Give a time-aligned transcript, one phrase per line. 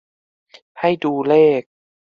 [0.79, 1.61] ให้ดูเลข